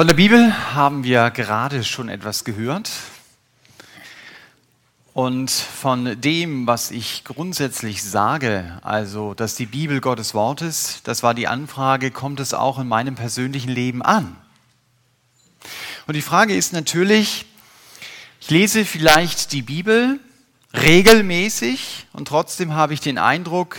[0.00, 2.90] Von der Bibel haben wir gerade schon etwas gehört.
[5.12, 11.22] Und von dem, was ich grundsätzlich sage, also dass die Bibel Gottes Wort ist, das
[11.22, 14.34] war die Anfrage, kommt es auch in meinem persönlichen Leben an?
[16.06, 17.44] Und die Frage ist natürlich,
[18.40, 20.18] ich lese vielleicht die Bibel
[20.72, 23.76] regelmäßig und trotzdem habe ich den Eindruck,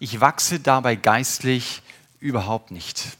[0.00, 1.80] ich wachse dabei geistlich
[2.20, 3.16] überhaupt nicht.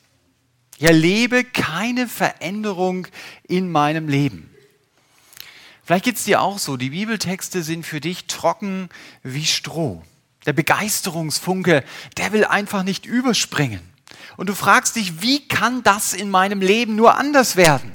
[0.79, 3.07] Ich erlebe keine Veränderung
[3.49, 4.51] in meinem Leben.
[5.85, 8.89] Vielleicht geht es dir auch so, die Bibeltexte sind für dich trocken
[9.23, 10.03] wie Stroh.
[10.45, 11.85] Der Begeisterungsfunke,
[12.17, 13.81] der will einfach nicht überspringen.
[14.37, 17.95] Und du fragst dich, wie kann das in meinem Leben nur anders werden?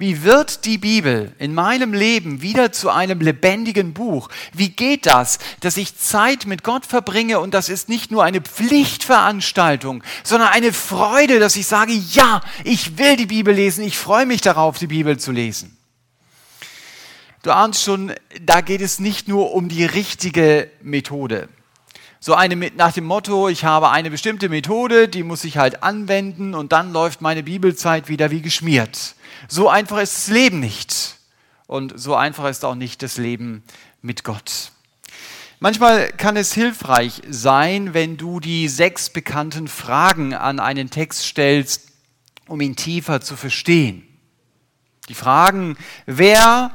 [0.00, 4.28] Wie wird die Bibel in meinem Leben wieder zu einem lebendigen Buch?
[4.52, 8.40] Wie geht das, dass ich Zeit mit Gott verbringe und das ist nicht nur eine
[8.40, 14.24] Pflichtveranstaltung, sondern eine Freude, dass ich sage, ja, ich will die Bibel lesen, ich freue
[14.24, 15.76] mich darauf, die Bibel zu lesen.
[17.42, 21.48] Du ahnst schon, da geht es nicht nur um die richtige Methode.
[22.20, 26.54] So eine nach dem Motto, ich habe eine bestimmte Methode, die muss ich halt anwenden
[26.54, 29.16] und dann läuft meine Bibelzeit wieder wie geschmiert.
[29.48, 31.16] So einfach ist das Leben nicht.
[31.66, 33.62] Und so einfach ist auch nicht das Leben
[34.00, 34.72] mit Gott.
[35.60, 41.88] Manchmal kann es hilfreich sein, wenn du die sechs bekannten Fragen an einen Text stellst,
[42.46, 44.06] um ihn tiefer zu verstehen.
[45.08, 45.76] Die Fragen,
[46.06, 46.70] wer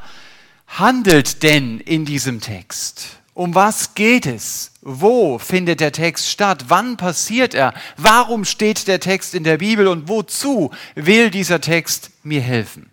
[0.67, 3.19] handelt denn in diesem Text?
[3.33, 4.71] Um was geht es?
[4.81, 6.65] Wo findet der Text statt?
[6.67, 7.73] Wann passiert er?
[7.97, 12.89] Warum steht der Text in der Bibel und wozu will dieser Text mir helfen?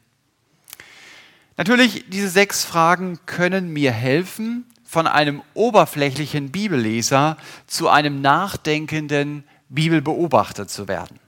[1.56, 7.36] Natürlich, diese sechs Fragen können mir helfen, von einem oberflächlichen Bibelleser
[7.68, 11.20] zu einem nachdenkenden Bibelbeobachter zu werden.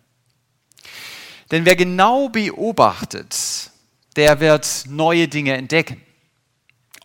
[1.52, 3.70] Denn wer genau beobachtet,
[4.16, 6.00] der wird neue Dinge entdecken.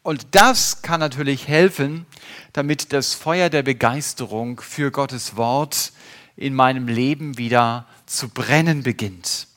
[0.01, 2.05] Und das kann natürlich helfen,
[2.53, 5.91] damit das Feuer der Begeisterung für Gottes Wort
[6.37, 9.47] in meinem Leben wieder zu brennen beginnt.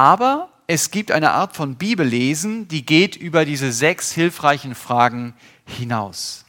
[0.00, 5.34] Aber es gibt eine Art von Bibellesen, die geht über diese sechs hilfreichen Fragen
[5.66, 6.46] hinaus.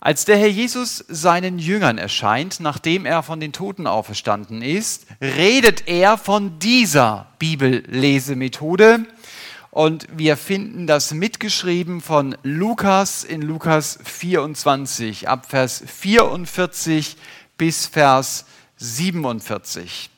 [0.00, 5.86] Als der Herr Jesus seinen Jüngern erscheint, nachdem er von den Toten auferstanden ist, redet
[5.88, 9.04] er von dieser Bibellesemethode,
[9.70, 17.14] und wir finden das mitgeschrieben von Lukas in Lukas 24, ab Vers 44
[17.58, 18.46] bis Vers
[18.78, 20.08] 47.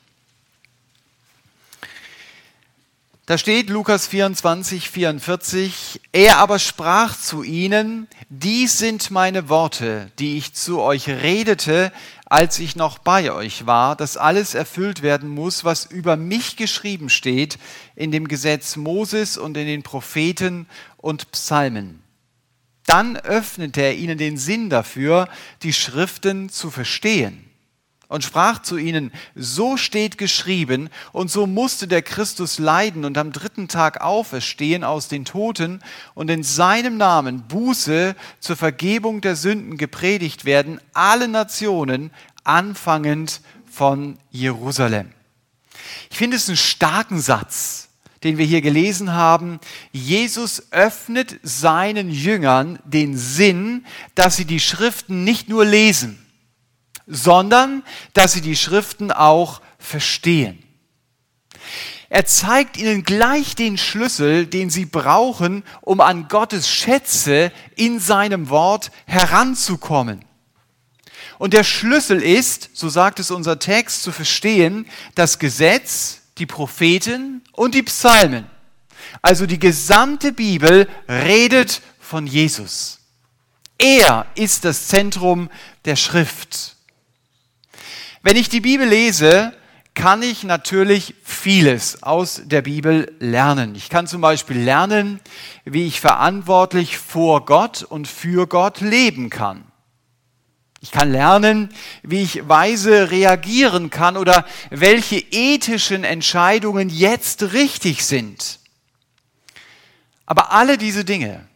[3.27, 10.37] Da steht Lukas 24, 44, er aber sprach zu ihnen, dies sind meine Worte, die
[10.37, 11.91] ich zu euch redete,
[12.27, 17.09] als ich noch bei euch war, dass alles erfüllt werden muss, was über mich geschrieben
[17.09, 17.57] steht
[17.95, 22.03] in dem Gesetz Moses und in den Propheten und Psalmen.
[22.85, 25.29] Dann öffnete er ihnen den Sinn dafür,
[25.63, 27.44] die Schriften zu verstehen
[28.15, 33.33] und sprach zu ihnen, so steht geschrieben, und so musste der Christus leiden und am
[33.33, 35.81] dritten Tag auferstehen aus den Toten
[36.13, 42.09] und in seinem Namen Buße zur Vergebung der Sünden gepredigt werden, alle Nationen,
[42.45, 45.11] anfangend von Jerusalem.
[46.09, 47.89] Ich finde es einen starken Satz,
[48.23, 49.59] den wir hier gelesen haben.
[49.91, 56.24] Jesus öffnet seinen Jüngern den Sinn, dass sie die Schriften nicht nur lesen,
[57.07, 57.83] sondern
[58.13, 60.61] dass sie die Schriften auch verstehen.
[62.09, 68.49] Er zeigt ihnen gleich den Schlüssel, den sie brauchen, um an Gottes Schätze in seinem
[68.49, 70.23] Wort heranzukommen.
[71.37, 77.41] Und der Schlüssel ist, so sagt es unser Text, zu verstehen, das Gesetz, die Propheten
[77.51, 78.45] und die Psalmen.
[79.21, 82.99] Also die gesamte Bibel redet von Jesus.
[83.77, 85.49] Er ist das Zentrum
[85.83, 86.74] der Schrift.
[88.25, 89.53] Wenn ich die Bibel lese,
[89.93, 93.75] kann ich natürlich vieles aus der Bibel lernen.
[93.75, 95.19] Ich kann zum Beispiel lernen,
[95.63, 99.63] wie ich verantwortlich vor Gott und für Gott leben kann.
[100.81, 101.69] Ich kann lernen,
[102.01, 108.59] wie ich weise reagieren kann oder welche ethischen Entscheidungen jetzt richtig sind.
[110.25, 111.47] Aber alle diese Dinge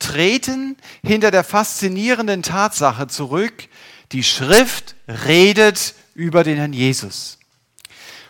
[0.00, 3.68] treten hinter der faszinierenden Tatsache zurück,
[4.12, 7.38] die Schrift redet über den Herrn Jesus.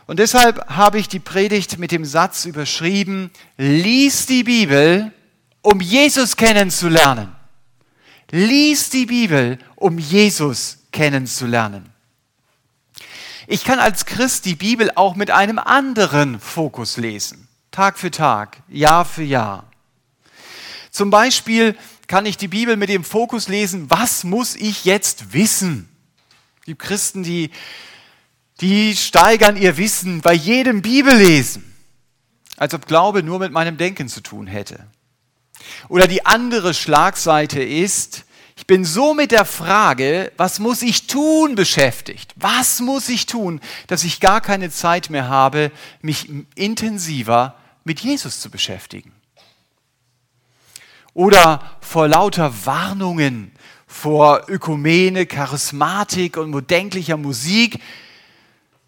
[0.06, 5.12] Und deshalb habe ich die Predigt mit dem Satz überschrieben, lies die Bibel,
[5.62, 7.32] um Jesus kennenzulernen.
[8.30, 11.92] Lies die Bibel, um Jesus kennenzulernen.
[13.46, 17.48] Ich kann als Christ die Bibel auch mit einem anderen Fokus lesen.
[17.70, 19.64] Tag für Tag, Jahr für Jahr.
[20.90, 21.76] Zum Beispiel
[22.08, 25.88] kann ich die Bibel mit dem Fokus lesen, was muss ich jetzt wissen?
[26.66, 27.50] Die Christen, die,
[28.60, 31.64] die steigern ihr Wissen bei jedem Bibellesen,
[32.56, 34.86] als ob Glaube nur mit meinem Denken zu tun hätte.
[35.88, 38.24] Oder die andere Schlagseite ist,
[38.56, 42.32] ich bin so mit der Frage, was muss ich tun, beschäftigt.
[42.36, 48.40] Was muss ich tun, dass ich gar keine Zeit mehr habe, mich intensiver mit Jesus
[48.40, 49.12] zu beschäftigen.
[51.14, 53.52] Oder vor lauter Warnungen
[53.86, 57.78] vor Ökumene, Charismatik und modenklicher Musik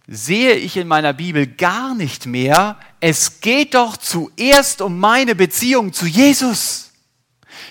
[0.06, 5.92] sehe ich in meiner Bibel gar nicht mehr, es geht doch zuerst um meine Beziehung
[5.92, 6.92] zu Jesus.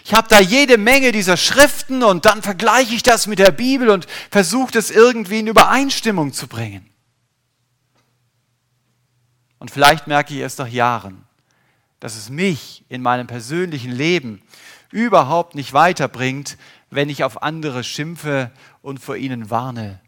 [0.05, 3.89] Ich habe da jede Menge dieser Schriften und dann vergleiche ich das mit der Bibel
[3.89, 6.87] und versuche das irgendwie in Übereinstimmung zu bringen.
[9.57, 11.25] Und vielleicht merke ich erst nach Jahren,
[11.99, 14.42] dass es mich in meinem persönlichen Leben
[14.93, 16.57] überhaupt nicht weiterbringt,
[16.89, 18.51] wenn ich auf andere schimpfe
[18.81, 19.99] und vor ihnen warne.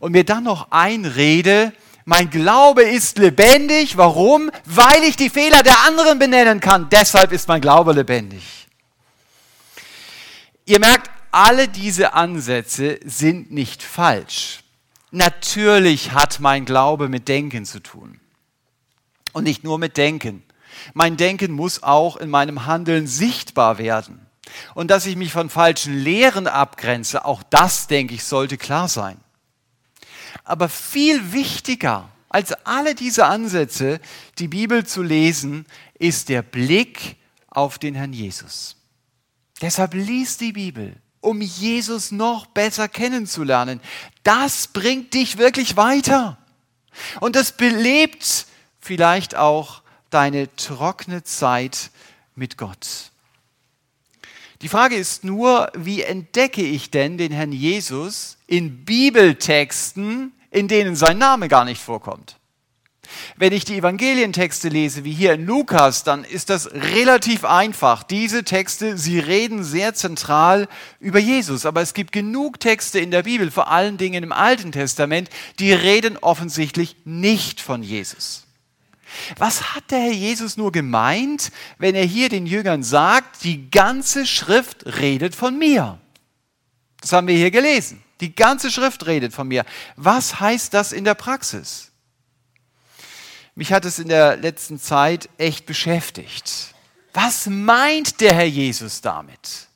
[0.00, 1.72] Und mir dann noch einrede,
[2.04, 3.96] mein Glaube ist lebendig.
[3.96, 4.50] Warum?
[4.64, 6.88] Weil ich die Fehler der anderen benennen kann.
[6.88, 8.68] Deshalb ist mein Glaube lebendig.
[10.64, 14.62] Ihr merkt, alle diese Ansätze sind nicht falsch.
[15.10, 18.20] Natürlich hat mein Glaube mit Denken zu tun.
[19.32, 20.44] Und nicht nur mit Denken.
[20.94, 24.26] Mein Denken muss auch in meinem Handeln sichtbar werden.
[24.74, 29.18] Und dass ich mich von falschen Lehren abgrenze, auch das, denke ich, sollte klar sein.
[30.44, 34.00] Aber viel wichtiger als alle diese Ansätze,
[34.38, 35.66] die Bibel zu lesen,
[35.98, 37.16] ist der Blick
[37.48, 38.76] auf den Herrn Jesus.
[39.60, 43.80] Deshalb lies die Bibel, um Jesus noch besser kennenzulernen.
[44.24, 46.38] Das bringt dich wirklich weiter.
[47.20, 48.46] Und das belebt
[48.80, 49.81] vielleicht auch
[50.12, 51.90] deine trockene Zeit
[52.34, 53.10] mit Gott.
[54.62, 60.94] Die Frage ist nur, wie entdecke ich denn den Herrn Jesus in Bibeltexten, in denen
[60.94, 62.36] sein Name gar nicht vorkommt?
[63.36, 68.04] Wenn ich die Evangelientexte lese, wie hier in Lukas, dann ist das relativ einfach.
[68.04, 70.68] Diese Texte, sie reden sehr zentral
[71.00, 71.66] über Jesus.
[71.66, 75.28] Aber es gibt genug Texte in der Bibel, vor allen Dingen im Alten Testament,
[75.58, 78.44] die reden offensichtlich nicht von Jesus.
[79.38, 84.26] Was hat der Herr Jesus nur gemeint, wenn er hier den Jüngern sagt, die ganze
[84.26, 85.98] Schrift redet von mir?
[87.00, 88.02] Das haben wir hier gelesen.
[88.20, 89.64] Die ganze Schrift redet von mir.
[89.96, 91.90] Was heißt das in der Praxis?
[93.54, 96.74] Mich hat es in der letzten Zeit echt beschäftigt.
[97.12, 99.68] Was meint der Herr Jesus damit?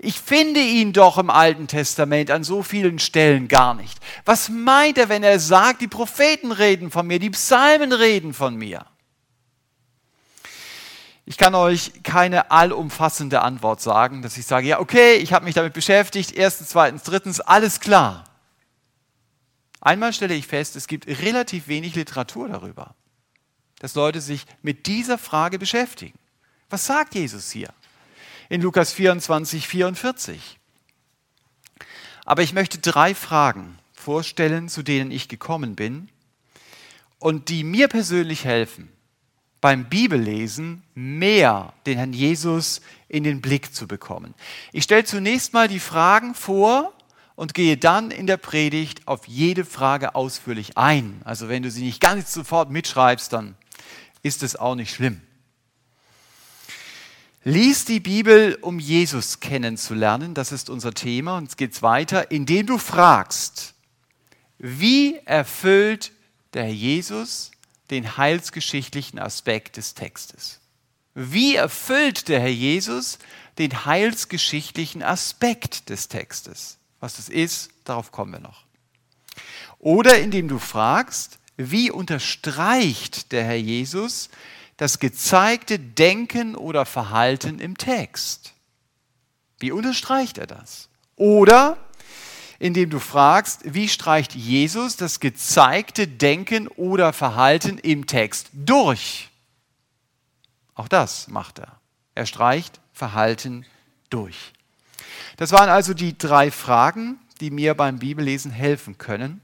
[0.00, 3.98] Ich finde ihn doch im Alten Testament an so vielen Stellen gar nicht.
[4.24, 8.54] Was meint er, wenn er sagt, die Propheten reden von mir, die Psalmen reden von
[8.54, 8.86] mir?
[11.26, 15.54] Ich kann euch keine allumfassende Antwort sagen, dass ich sage, ja, okay, ich habe mich
[15.54, 18.24] damit beschäftigt, erstens, zweitens, drittens, alles klar.
[19.80, 22.94] Einmal stelle ich fest, es gibt relativ wenig Literatur darüber,
[23.80, 26.18] dass Leute sich mit dieser Frage beschäftigen.
[26.70, 27.68] Was sagt Jesus hier?
[28.48, 30.58] In Lukas 24, 44.
[32.24, 36.08] Aber ich möchte drei Fragen vorstellen, zu denen ich gekommen bin
[37.18, 38.90] und die mir persönlich helfen,
[39.60, 44.34] beim Bibellesen mehr den Herrn Jesus in den Blick zu bekommen.
[44.72, 46.92] Ich stelle zunächst mal die Fragen vor
[47.34, 51.20] und gehe dann in der Predigt auf jede Frage ausführlich ein.
[51.24, 53.56] Also wenn du sie nicht ganz sofort mitschreibst, dann
[54.22, 55.20] ist es auch nicht schlimm.
[57.48, 60.34] Lies die Bibel, um Jesus kennenzulernen.
[60.34, 61.38] Das ist unser Thema.
[61.38, 63.72] Und es geht weiter, indem du fragst,
[64.58, 66.12] wie erfüllt
[66.52, 67.50] der Herr Jesus
[67.88, 70.60] den heilsgeschichtlichen Aspekt des Textes?
[71.14, 73.18] Wie erfüllt der Herr Jesus
[73.56, 76.76] den heilsgeschichtlichen Aspekt des Textes?
[77.00, 78.64] Was das ist, darauf kommen wir noch.
[79.78, 84.28] Oder indem du fragst, wie unterstreicht der Herr Jesus
[84.78, 88.54] das gezeigte Denken oder Verhalten im Text.
[89.58, 90.88] Wie unterstreicht er das?
[91.16, 91.76] Oder
[92.60, 99.28] indem du fragst, wie streicht Jesus das gezeigte Denken oder Verhalten im Text durch?
[100.74, 101.80] Auch das macht er.
[102.14, 103.66] Er streicht Verhalten
[104.10, 104.52] durch.
[105.36, 109.40] Das waren also die drei Fragen, die mir beim Bibellesen helfen können.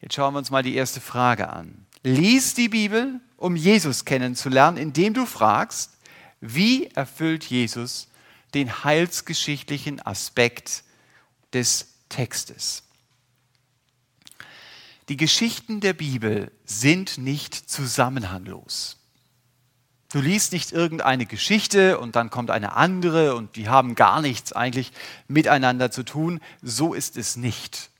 [0.00, 1.86] Jetzt schauen wir uns mal die erste Frage an.
[2.02, 5.90] Lies die Bibel, um Jesus kennenzulernen, indem du fragst,
[6.40, 8.08] wie erfüllt Jesus
[8.54, 10.84] den heilsgeschichtlichen Aspekt
[11.52, 12.84] des Textes.
[15.08, 18.98] Die Geschichten der Bibel sind nicht zusammenhanglos.
[20.12, 24.52] Du liest nicht irgendeine Geschichte und dann kommt eine andere und die haben gar nichts
[24.52, 24.92] eigentlich
[25.26, 26.40] miteinander zu tun.
[26.60, 27.90] So ist es nicht.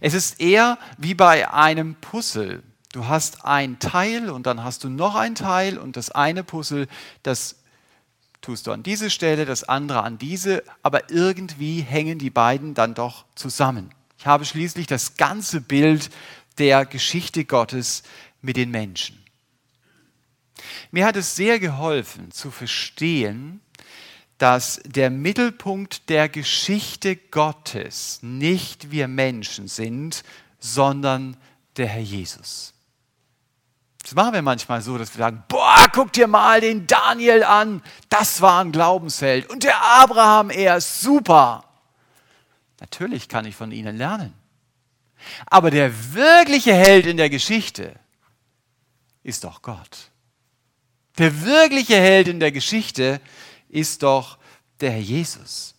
[0.00, 2.62] Es ist eher wie bei einem Puzzle.
[2.92, 6.88] Du hast ein Teil und dann hast du noch ein Teil und das eine Puzzle,
[7.22, 7.56] das
[8.40, 12.94] tust du an diese Stelle, das andere an diese, aber irgendwie hängen die beiden dann
[12.94, 13.90] doch zusammen.
[14.18, 16.10] Ich habe schließlich das ganze Bild
[16.58, 18.02] der Geschichte Gottes
[18.42, 19.22] mit den Menschen.
[20.90, 23.60] Mir hat es sehr geholfen zu verstehen,
[24.36, 30.24] dass der Mittelpunkt der Geschichte Gottes nicht wir Menschen sind,
[30.58, 31.36] sondern
[31.76, 32.74] der Herr Jesus.
[34.10, 37.80] Das machen wir manchmal so, dass wir sagen, boah, guck dir mal den Daniel an,
[38.08, 39.48] das war ein Glaubensheld.
[39.48, 41.62] Und der Abraham, er ist super.
[42.80, 44.34] Natürlich kann ich von ihnen lernen.
[45.46, 47.94] Aber der wirkliche Held in der Geschichte
[49.22, 50.10] ist doch Gott.
[51.18, 53.20] Der wirkliche Held in der Geschichte
[53.68, 54.38] ist doch
[54.80, 55.76] der Herr Jesus.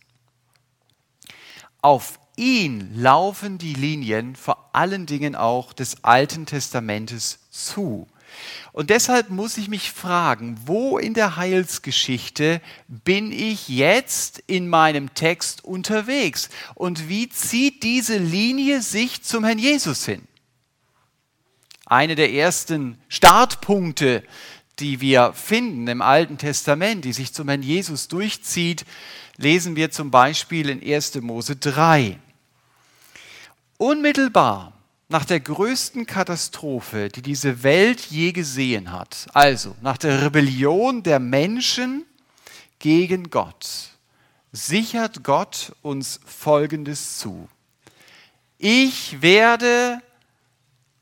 [1.82, 8.08] Auf ihn laufen die Linien vor allen Dingen auch des Alten Testamentes zu.
[8.72, 15.14] Und deshalb muss ich mich fragen, wo in der Heilsgeschichte bin ich jetzt in meinem
[15.14, 16.50] Text unterwegs?
[16.76, 20.28] Und wie zieht diese Linie sich zum Herrn Jesus hin?
[21.86, 24.24] Eine der ersten Startpunkte
[24.82, 28.86] die wir finden im Alten Testament, die sich zum Herrn Jesus durchzieht,
[29.38, 31.16] lesen wir zum Beispiel in 1.
[31.22, 32.20] Mose 3.
[33.78, 34.74] Unmittelbar
[35.12, 41.20] nach der größten Katastrophe, die diese Welt je gesehen hat, also nach der Rebellion der
[41.20, 42.06] Menschen
[42.80, 43.90] gegen Gott,
[44.54, 47.50] sichert Gott uns Folgendes zu.
[48.58, 50.02] Ich werde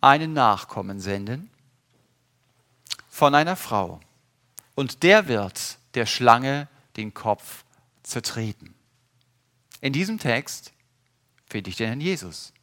[0.01, 1.51] einen Nachkommen senden,
[3.10, 4.00] von einer Frau.
[4.74, 7.63] Und der wird der Schlange den Kopf
[8.01, 8.74] zertreten.
[9.82, 10.72] In diesem Text
[11.48, 12.54] finde ich den Herrn Jesus.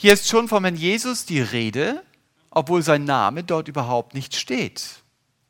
[0.00, 2.04] Hier ist schon vom Herrn Jesus die Rede,
[2.52, 5.02] obwohl sein Name dort überhaupt nicht steht.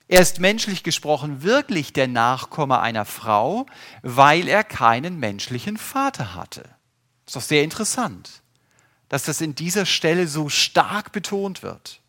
[0.09, 3.67] Er ist menschlich gesprochen wirklich der Nachkomme einer Frau,
[4.01, 6.65] weil er keinen menschlichen Vater hatte.
[7.27, 8.41] Ist doch sehr interessant,
[9.11, 12.01] dass das in dieser Stelle so stark betont wird.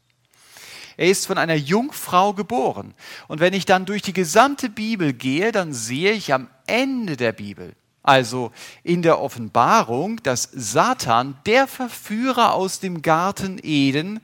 [0.96, 2.94] Er ist von einer Jungfrau geboren.
[3.28, 7.34] Und wenn ich dann durch die gesamte Bibel gehe, dann sehe ich am Ende der
[7.34, 8.52] Bibel, also
[8.84, 14.22] in der Offenbarung, dass Satan, der Verführer aus dem Garten Eden,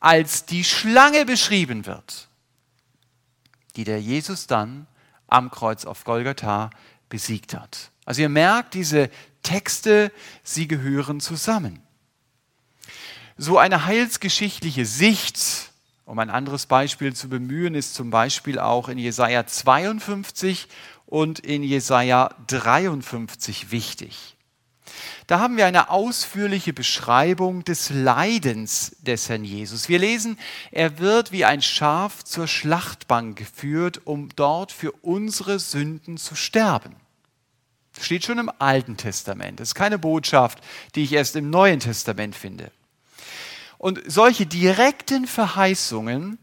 [0.00, 2.28] als die Schlange beschrieben wird,
[3.76, 4.86] die der Jesus dann
[5.26, 6.70] am Kreuz auf Golgatha
[7.08, 7.90] besiegt hat.
[8.04, 9.10] Also ihr merkt, diese
[9.42, 10.10] Texte,
[10.42, 11.82] sie gehören zusammen.
[13.36, 15.68] So eine heilsgeschichtliche Sicht
[16.08, 20.66] um ein anderes Beispiel zu bemühen, ist zum Beispiel auch in Jesaja 52
[21.08, 24.36] und in Jesaja 53 wichtig.
[25.26, 29.88] Da haben wir eine ausführliche Beschreibung des Leidens des Herrn Jesus.
[29.88, 30.38] Wir lesen,
[30.70, 36.96] er wird wie ein Schaf zur Schlachtbank geführt, um dort für unsere Sünden zu sterben.
[37.94, 39.60] Das steht schon im Alten Testament.
[39.60, 40.60] Das ist keine Botschaft,
[40.94, 42.70] die ich erst im Neuen Testament finde.
[43.76, 46.38] Und solche direkten Verheißungen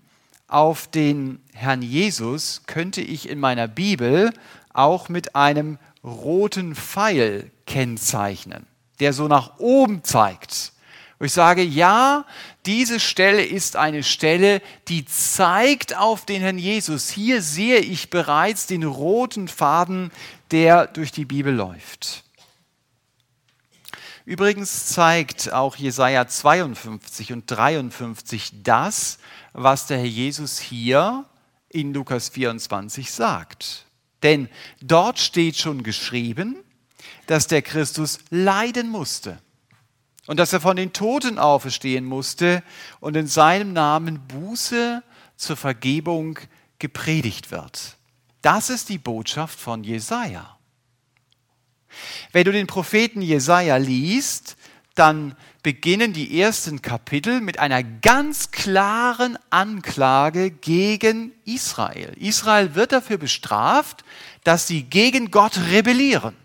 [0.48, 4.32] auf den Herrn Jesus könnte ich in meiner Bibel
[4.74, 8.66] auch mit einem roten Pfeil kennzeichnen,
[9.00, 10.74] der so nach oben zeigt.
[11.20, 12.26] Ich sage, ja,
[12.66, 17.10] diese Stelle ist eine Stelle, die zeigt auf den Herrn Jesus.
[17.10, 20.12] Hier sehe ich bereits den roten Faden,
[20.52, 22.24] der durch die Bibel läuft.
[24.26, 29.20] Übrigens zeigt auch Jesaja 52 und 53 das,
[29.56, 31.26] was der Herr Jesus hier
[31.70, 33.86] in Lukas 24 sagt.
[34.22, 34.50] Denn
[34.82, 36.58] dort steht schon geschrieben,
[37.28, 39.40] dass der Christus leiden musste
[40.28, 42.64] und dass er von den Toten auferstehen musste
[43.00, 45.02] und in seinem Namen Buße
[45.38, 46.38] zur Vergebung
[46.80, 47.96] gepredigt wird.
[48.42, 50.58] Das ist die Botschaft von Jesaja.
[52.34, 54.58] Wenn du den Propheten Jesaja liest,
[54.96, 55.36] dann
[55.66, 62.14] beginnen die ersten Kapitel mit einer ganz klaren Anklage gegen Israel.
[62.20, 64.06] Israel wird dafür bestraft,
[64.44, 66.36] dass sie gegen Gott rebellieren.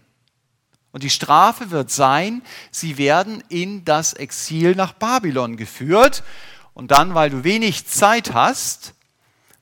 [0.90, 6.22] Und die Strafe wird sein, sie werden in das Exil nach Babylon geführt.
[6.72, 8.94] Und dann, weil du wenig Zeit hast,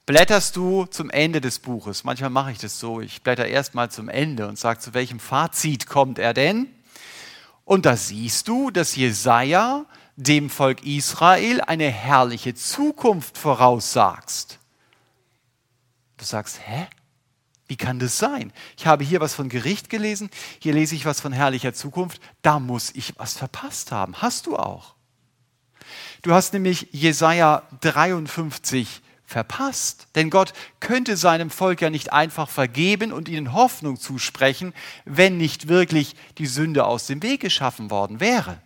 [0.07, 2.05] blätterst du zum Ende des Buches.
[2.05, 3.01] Manchmal mache ich das so.
[3.01, 6.69] Ich blätter erst mal zum Ende und sage, zu welchem Fazit kommt er denn?
[7.69, 9.85] Und da siehst du, dass Jesaja
[10.17, 14.59] dem Volk Israel eine herrliche Zukunft voraussagst.
[16.17, 16.87] Du sagst, hä?
[17.67, 18.55] Wie kann das sein?
[18.79, 22.59] Ich habe hier was von Gericht gelesen, hier lese ich was von herrlicher Zukunft, da
[22.59, 24.17] muss ich was verpasst haben.
[24.23, 24.95] Hast du auch?
[26.23, 33.13] Du hast nämlich Jesaja 53 verpasst, denn Gott könnte seinem Volk ja nicht einfach vergeben
[33.13, 34.73] und ihnen Hoffnung zusprechen,
[35.05, 38.63] wenn nicht wirklich die Sünde aus dem Weg geschaffen worden wäre.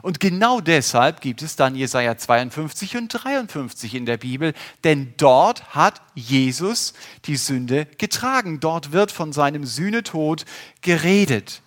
[0.00, 5.74] Und genau deshalb gibt es dann Jesaja 52 und 53 in der Bibel, denn dort
[5.74, 6.94] hat Jesus
[7.26, 8.60] die Sünde getragen.
[8.60, 10.46] Dort wird von seinem Sühnetod
[10.80, 11.60] geredet.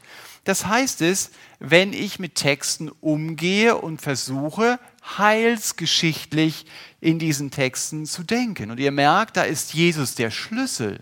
[0.45, 1.29] Das heißt es,
[1.59, 6.65] wenn ich mit Texten umgehe und versuche, heilsgeschichtlich
[6.99, 8.71] in diesen Texten zu denken.
[8.71, 11.01] Und ihr merkt, da ist Jesus der Schlüssel,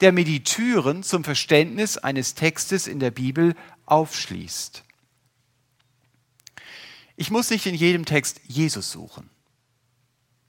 [0.00, 4.82] der mir die Türen zum Verständnis eines Textes in der Bibel aufschließt.
[7.16, 9.30] Ich muss nicht in jedem Text Jesus suchen,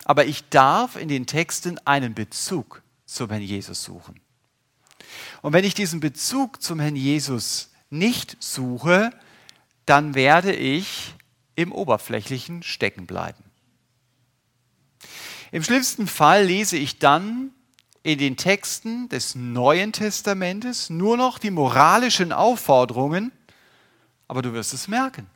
[0.03, 4.19] aber ich darf in den Texten einen Bezug zum Herrn Jesus suchen.
[5.41, 9.11] Und wenn ich diesen Bezug zum Herrn Jesus nicht suche,
[9.85, 11.15] dann werde ich
[11.57, 13.43] im Oberflächlichen stecken bleiben.
[15.51, 17.51] Im schlimmsten Fall lese ich dann
[18.03, 23.31] in den Texten des Neuen Testamentes nur noch die moralischen Aufforderungen,
[24.27, 25.27] aber du wirst es merken.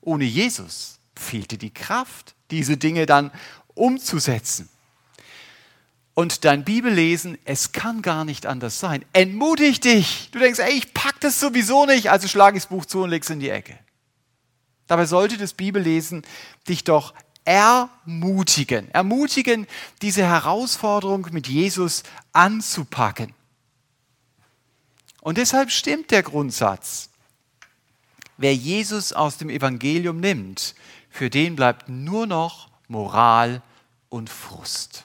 [0.00, 3.30] Ohne Jesus fehlte die Kraft, diese Dinge dann
[3.74, 4.68] umzusetzen.
[6.14, 9.04] Und dein Bibellesen, es kann gar nicht anders sein.
[9.12, 10.30] Entmutig dich.
[10.30, 13.10] Du denkst, ey, ich pack das sowieso nicht, also schlage ich das Buch zu und
[13.10, 13.76] leg's in die Ecke.
[14.86, 16.22] Dabei sollte das Bibellesen
[16.68, 17.14] dich doch
[17.44, 18.90] ermutigen.
[18.90, 19.66] Ermutigen,
[20.02, 23.34] diese Herausforderung mit Jesus anzupacken.
[25.20, 27.10] Und deshalb stimmt der Grundsatz.
[28.36, 30.74] Wer Jesus aus dem Evangelium nimmt,
[31.08, 33.62] für den bleibt nur noch Moral
[34.08, 35.04] und Frust.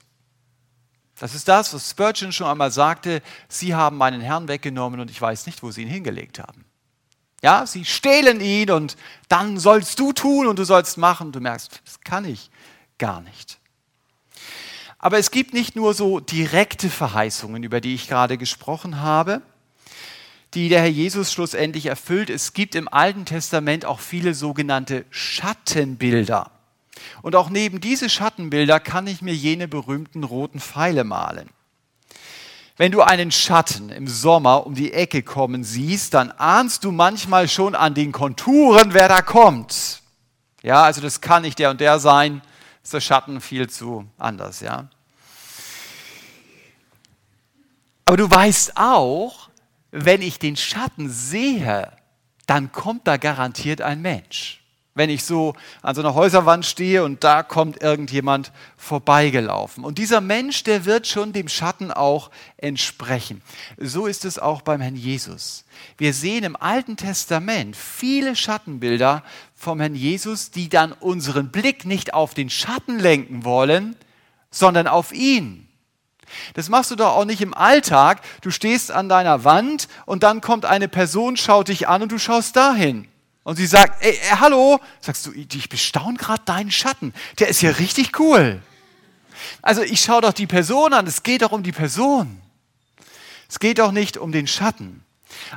[1.19, 5.21] Das ist das, was Spurgeon schon einmal sagte, Sie haben meinen Herrn weggenommen und ich
[5.21, 6.65] weiß nicht, wo Sie ihn hingelegt haben.
[7.41, 8.97] Ja, sie stehlen ihn und
[9.29, 11.31] dann sollst du tun und du sollst machen.
[11.31, 12.49] Du merkst, das kann ich
[12.97, 13.59] gar nicht.
[14.97, 19.41] Aber es gibt nicht nur so direkte Verheißungen, über die ich gerade gesprochen habe,
[20.53, 22.29] die der Herr Jesus schlussendlich erfüllt.
[22.29, 26.51] Es gibt im Alten Testament auch viele sogenannte Schattenbilder.
[27.21, 31.49] Und auch neben diese Schattenbilder kann ich mir jene berühmten roten Pfeile malen.
[32.79, 37.49] Wenn du einen Schatten im Sommer um die Ecke kommen siehst, dann ahnst du manchmal
[37.49, 40.01] schon an den Konturen, wer da kommt.
[40.63, 42.41] Ja, also das kann nicht der und der sein,
[42.81, 44.87] ist der Schatten viel zu anders, ja.
[48.05, 49.49] Aber du weißt auch,
[49.91, 51.91] wenn ich den Schatten sehe,
[52.47, 54.58] dann kommt da garantiert ein Mensch.
[54.99, 59.85] Wenn ich so an so einer Häuserwand stehe und da kommt irgendjemand vorbeigelaufen.
[59.85, 63.41] Und dieser Mensch, der wird schon dem Schatten auch entsprechen.
[63.77, 65.63] So ist es auch beim Herrn Jesus.
[65.97, 69.23] Wir sehen im Alten Testament viele Schattenbilder
[69.55, 73.95] vom Herrn Jesus, die dann unseren Blick nicht auf den Schatten lenken wollen,
[74.51, 75.65] sondern auf ihn.
[76.55, 78.19] Das machst du doch auch nicht im Alltag.
[78.41, 82.19] Du stehst an deiner Wand und dann kommt eine Person, schaut dich an und du
[82.19, 83.07] schaust dahin.
[83.43, 87.13] Und sie sagt, ey, ey hallo, sagst du, ich bestaune gerade deinen Schatten.
[87.39, 88.61] Der ist ja richtig cool.
[89.61, 92.41] Also ich schaue doch die Person an, es geht doch um die Person.
[93.47, 95.03] Es geht doch nicht um den Schatten.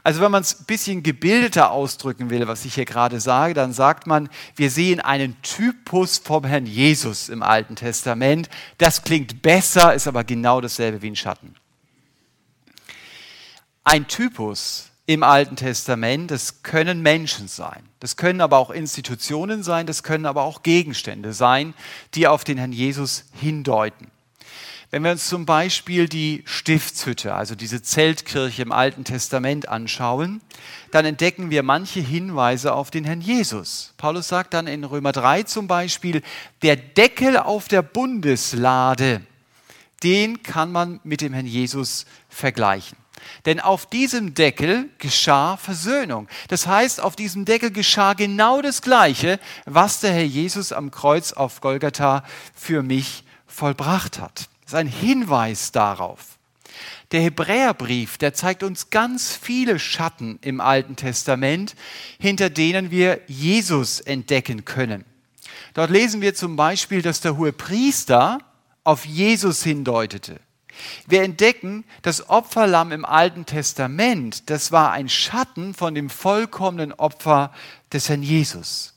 [0.04, 3.72] Also wenn man es ein bisschen gebildeter ausdrücken will, was ich hier gerade sage, dann
[3.72, 8.48] sagt man, wir sehen einen Typus vom Herrn Jesus im Alten Testament.
[8.78, 11.54] Das klingt besser, ist aber genau dasselbe wie ein Schatten.
[13.84, 19.86] Ein Typus im Alten Testament, das können Menschen sein, das können aber auch Institutionen sein,
[19.86, 21.74] das können aber auch Gegenstände sein,
[22.14, 24.10] die auf den Herrn Jesus hindeuten.
[24.90, 30.42] Wenn wir uns zum Beispiel die Stiftshütte, also diese Zeltkirche im Alten Testament anschauen,
[30.90, 33.94] dann entdecken wir manche Hinweise auf den Herrn Jesus.
[33.96, 36.20] Paulus sagt dann in Römer 3 zum Beispiel,
[36.60, 39.22] der Deckel auf der Bundeslade,
[40.02, 43.01] den kann man mit dem Herrn Jesus vergleichen.
[43.44, 46.28] Denn auf diesem Deckel geschah Versöhnung.
[46.48, 51.32] Das heißt, auf diesem Deckel geschah genau das Gleiche, was der Herr Jesus am Kreuz
[51.32, 56.38] auf Golgatha für mich vollbracht hat ist ein Hinweis darauf.
[57.10, 61.74] Der Hebräerbrief, der zeigt uns ganz viele Schatten im Alten Testament,
[62.18, 65.04] hinter denen wir Jesus entdecken können.
[65.74, 68.38] Dort lesen wir zum Beispiel, dass der hohe Priester
[68.82, 70.40] auf Jesus hindeutete.
[71.06, 77.52] Wir entdecken, das Opferlamm im Alten Testament, das war ein Schatten von dem vollkommenen Opfer
[77.92, 78.92] des Herrn Jesus.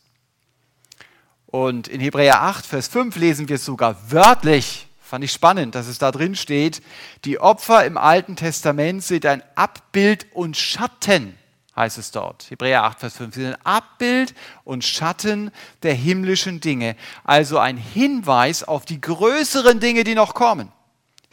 [1.48, 4.88] Und in Hebräer 8, Vers 5 lesen wir es sogar wörtlich.
[5.00, 6.82] Fand ich spannend, dass es da drin steht.
[7.24, 11.38] Die Opfer im Alten Testament sind ein Abbild und Schatten,
[11.76, 12.50] heißt es dort.
[12.50, 13.36] Hebräer 8, Vers 5.
[13.36, 14.34] Sie sind ein Abbild
[14.64, 15.52] und Schatten
[15.84, 16.98] der himmlischen Dinge.
[17.24, 20.72] Also ein Hinweis auf die größeren Dinge, die noch kommen.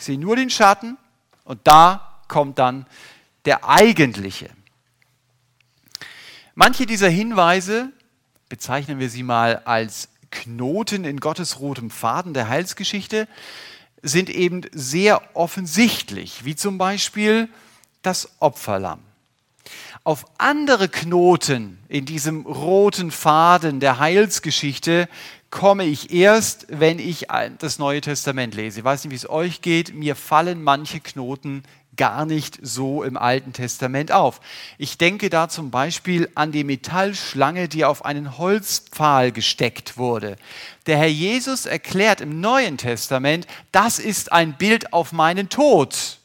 [0.03, 0.99] Ich sehe nur den Schatten
[1.45, 2.87] und da kommt dann
[3.45, 4.51] der eigentliche.
[6.57, 7.93] Manche dieser Hinweise
[8.49, 13.29] bezeichnen wir sie mal als Knoten in Gottes rotem Faden der Heilsgeschichte,
[14.03, 17.49] sind eben sehr offensichtlich, wie zum Beispiel
[18.03, 18.99] das Opferlamm.
[20.03, 25.09] Auf andere Knoten in diesem roten Faden der Heilsgeschichte
[25.53, 27.27] komme ich erst, wenn ich
[27.59, 28.81] das Neue Testament lese.
[28.81, 29.95] Ich weiß nicht, wie es euch geht.
[29.95, 31.63] Mir fallen manche Knoten
[31.95, 34.41] gar nicht so im Alten Testament auf.
[34.79, 40.37] Ich denke da zum Beispiel an die Metallschlange, die auf einen Holzpfahl gesteckt wurde.
[40.87, 46.19] Der Herr Jesus erklärt im Neuen Testament, das ist ein Bild auf meinen Tod.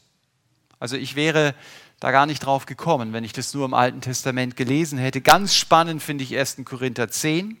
[0.80, 1.54] Also ich wäre
[2.00, 5.20] da gar nicht drauf gekommen, wenn ich das nur im Alten Testament gelesen hätte.
[5.20, 6.62] Ganz spannend finde ich 1.
[6.64, 7.58] Korinther 10.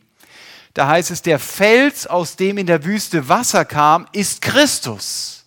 [0.78, 5.44] Da heißt es, der Fels, aus dem in der Wüste Wasser kam, ist Christus.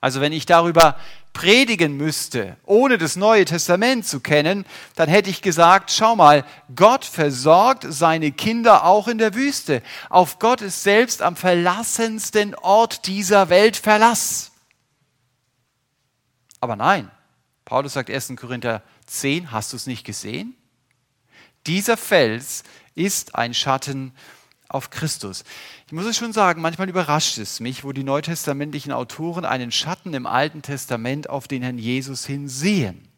[0.00, 0.96] Also wenn ich darüber
[1.32, 6.44] predigen müsste, ohne das Neue Testament zu kennen, dann hätte ich gesagt, schau mal,
[6.76, 9.82] Gott versorgt seine Kinder auch in der Wüste.
[10.10, 14.52] Auf Gott ist selbst am verlassensten Ort dieser Welt Verlass.
[16.60, 17.10] Aber nein,
[17.64, 18.34] Paulus sagt 1.
[18.36, 20.54] Korinther 10, hast du es nicht gesehen?
[21.66, 22.62] Dieser Fels
[22.94, 24.12] ist ein Schatten
[24.68, 25.44] auf Christus.
[25.86, 30.14] Ich muss es schon sagen, manchmal überrascht es mich, wo die neutestamentlichen Autoren einen Schatten
[30.14, 33.08] im Alten Testament auf den Herrn Jesus hin sehen.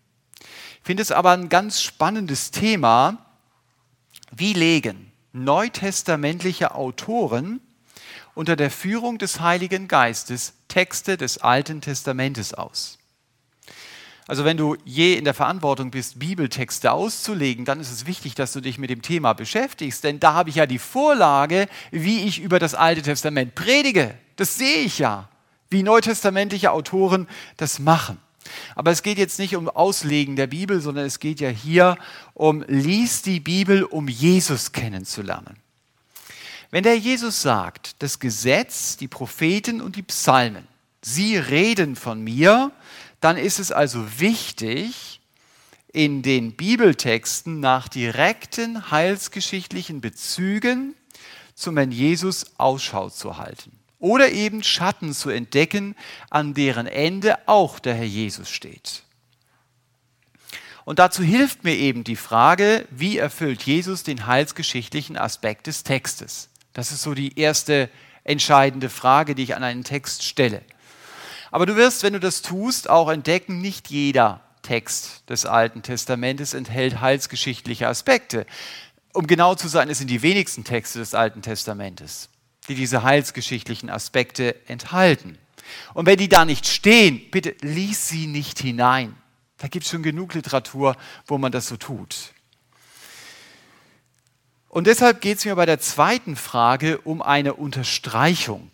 [0.40, 0.46] Ich
[0.82, 3.26] finde es aber ein ganz spannendes Thema.
[4.30, 7.60] Wie legen neutestamentliche Autoren
[8.34, 12.97] unter der Führung des Heiligen Geistes Texte des Alten Testamentes aus?
[14.28, 18.52] Also wenn du je in der Verantwortung bist, Bibeltexte auszulegen, dann ist es wichtig, dass
[18.52, 22.38] du dich mit dem Thema beschäftigst, denn da habe ich ja die Vorlage, wie ich
[22.38, 24.14] über das Alte Testament predige.
[24.36, 25.30] Das sehe ich ja,
[25.70, 28.18] wie neutestamentliche Autoren das machen.
[28.74, 31.96] Aber es geht jetzt nicht um Auslegen der Bibel, sondern es geht ja hier
[32.34, 35.56] um, lies die Bibel, um Jesus kennenzulernen.
[36.70, 40.68] Wenn der Jesus sagt, das Gesetz, die Propheten und die Psalmen,
[41.00, 42.72] sie reden von mir,
[43.20, 45.20] dann ist es also wichtig,
[45.92, 50.94] in den Bibeltexten nach direkten heilsgeschichtlichen Bezügen
[51.54, 55.96] zum Herrn Jesus Ausschau zu halten oder eben Schatten zu entdecken,
[56.30, 59.02] an deren Ende auch der Herr Jesus steht.
[60.84, 66.48] Und dazu hilft mir eben die Frage, wie erfüllt Jesus den heilsgeschichtlichen Aspekt des Textes?
[66.72, 67.90] Das ist so die erste
[68.24, 70.62] entscheidende Frage, die ich an einen Text stelle.
[71.50, 76.54] Aber du wirst, wenn du das tust, auch entdecken, nicht jeder Text des Alten Testamentes
[76.54, 78.46] enthält heilsgeschichtliche Aspekte.
[79.14, 82.28] Um genau zu sein, es sind die wenigsten Texte des Alten Testamentes,
[82.68, 85.38] die diese heilsgeschichtlichen Aspekte enthalten.
[85.94, 89.16] Und wenn die da nicht stehen, bitte lies sie nicht hinein.
[89.56, 92.32] Da gibt es schon genug Literatur, wo man das so tut.
[94.68, 98.70] Und deshalb geht es mir bei der zweiten Frage um eine Unterstreichung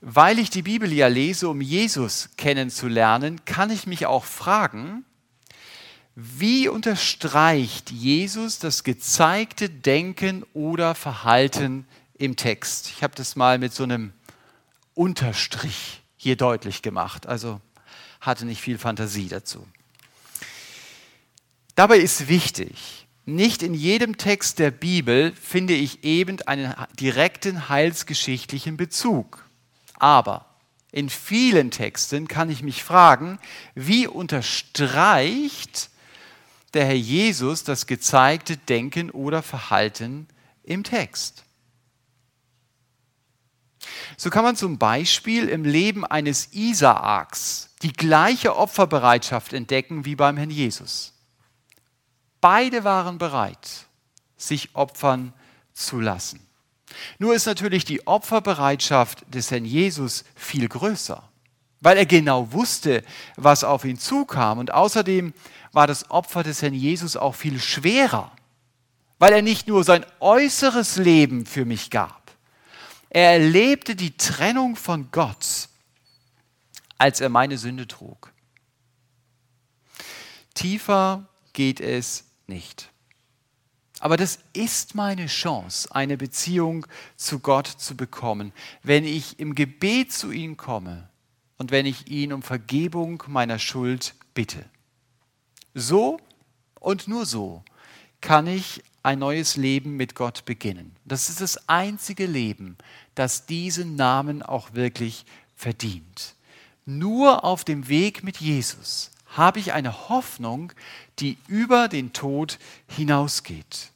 [0.00, 5.04] weil ich die Bibel ja lese, um Jesus kennenzulernen, kann ich mich auch fragen,
[6.14, 12.90] wie unterstreicht Jesus das gezeigte Denken oder Verhalten im Text?
[12.90, 14.12] Ich habe das mal mit so einem
[14.94, 17.60] Unterstrich hier deutlich gemacht, also
[18.20, 19.66] hatte nicht viel Fantasie dazu.
[21.76, 28.76] Dabei ist wichtig, nicht in jedem Text der Bibel finde ich eben einen direkten heilsgeschichtlichen
[28.76, 29.47] Bezug.
[29.98, 30.46] Aber
[30.90, 33.38] in vielen Texten kann ich mich fragen,
[33.74, 35.90] wie unterstreicht
[36.74, 40.28] der Herr Jesus das gezeigte Denken oder Verhalten
[40.62, 41.44] im Text?
[44.16, 50.36] So kann man zum Beispiel im Leben eines Isaaks die gleiche Opferbereitschaft entdecken wie beim
[50.36, 51.12] Herrn Jesus.
[52.40, 53.86] Beide waren bereit,
[54.36, 55.32] sich opfern
[55.72, 56.47] zu lassen.
[57.18, 61.22] Nur ist natürlich die Opferbereitschaft des Herrn Jesus viel größer,
[61.80, 63.02] weil er genau wusste,
[63.36, 64.58] was auf ihn zukam.
[64.58, 65.32] Und außerdem
[65.72, 68.32] war das Opfer des Herrn Jesus auch viel schwerer,
[69.18, 72.32] weil er nicht nur sein äußeres Leben für mich gab,
[73.10, 75.68] er erlebte die Trennung von Gott,
[76.98, 78.32] als er meine Sünde trug.
[80.54, 82.90] Tiefer geht es nicht.
[84.00, 90.12] Aber das ist meine Chance, eine Beziehung zu Gott zu bekommen, wenn ich im Gebet
[90.12, 91.08] zu ihm komme
[91.56, 94.64] und wenn ich ihn um Vergebung meiner Schuld bitte.
[95.74, 96.20] So
[96.78, 97.64] und nur so
[98.20, 100.94] kann ich ein neues Leben mit Gott beginnen.
[101.04, 102.76] Das ist das einzige Leben,
[103.14, 105.24] das diesen Namen auch wirklich
[105.56, 106.34] verdient.
[106.84, 110.72] Nur auf dem Weg mit Jesus habe ich eine Hoffnung,
[111.18, 113.92] die über den Tod hinausgeht.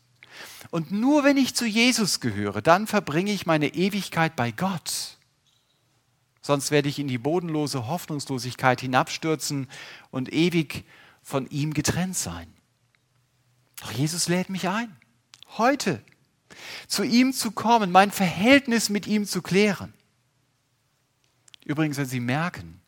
[0.70, 5.16] Und nur wenn ich zu Jesus gehöre, dann verbringe ich meine Ewigkeit bei Gott.
[6.40, 9.68] Sonst werde ich in die bodenlose Hoffnungslosigkeit hinabstürzen
[10.10, 10.84] und ewig
[11.22, 12.52] von ihm getrennt sein.
[13.80, 14.94] Doch Jesus lädt mich ein,
[15.56, 16.02] heute
[16.88, 19.92] zu ihm zu kommen, mein Verhältnis mit ihm zu klären.
[21.64, 22.81] Übrigens, wenn Sie merken,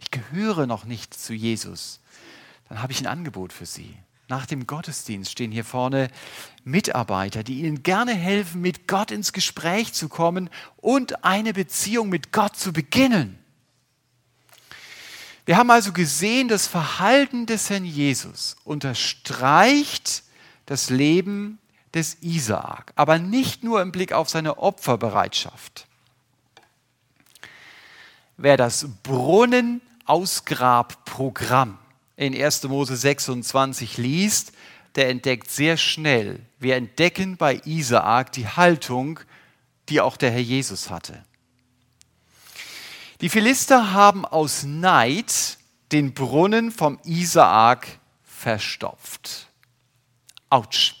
[0.00, 2.00] ich gehöre noch nicht zu Jesus,
[2.68, 3.94] dann habe ich ein Angebot für Sie.
[4.28, 6.08] Nach dem Gottesdienst stehen hier vorne
[6.62, 12.32] Mitarbeiter, die Ihnen gerne helfen, mit Gott ins Gespräch zu kommen und eine Beziehung mit
[12.32, 13.38] Gott zu beginnen.
[15.46, 20.22] Wir haben also gesehen, das Verhalten des Herrn Jesus unterstreicht
[20.66, 21.58] das Leben
[21.92, 25.88] des Isaak, aber nicht nur im Blick auf seine Opferbereitschaft.
[28.36, 28.86] Wer das
[30.10, 31.78] Brunnenausgrabprogramm
[32.16, 32.64] in 1.
[32.64, 34.52] Mose 26 liest,
[34.96, 39.20] der entdeckt sehr schnell, wir entdecken bei Isaak die Haltung,
[39.88, 41.24] die auch der Herr Jesus hatte.
[43.20, 45.58] Die Philister haben aus Neid
[45.92, 47.86] den Brunnen vom Isaak
[48.24, 49.46] verstopft.
[50.48, 50.96] Autsch.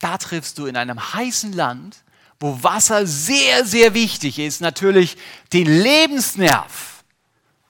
[0.00, 2.04] Da triffst du in einem heißen Land,
[2.40, 5.18] wo Wasser sehr, sehr wichtig ist, natürlich
[5.52, 6.87] den Lebensnerv,